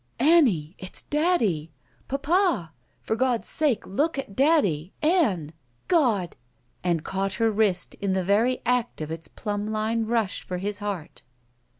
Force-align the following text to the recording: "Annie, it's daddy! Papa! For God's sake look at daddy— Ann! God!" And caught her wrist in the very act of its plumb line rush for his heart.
"Annie, 0.17 0.73
it's 0.79 1.03
daddy! 1.03 1.71
Papa! 2.07 2.73
For 3.03 3.15
God's 3.15 3.47
sake 3.47 3.85
look 3.85 4.17
at 4.17 4.35
daddy— 4.35 4.93
Ann! 5.23 5.53
God!" 5.87 6.35
And 6.83 7.03
caught 7.05 7.33
her 7.35 7.51
wrist 7.51 7.93
in 8.01 8.13
the 8.13 8.23
very 8.23 8.63
act 8.65 8.99
of 8.99 9.11
its 9.11 9.27
plumb 9.27 9.67
line 9.67 10.05
rush 10.05 10.41
for 10.41 10.57
his 10.57 10.79
heart. 10.79 11.21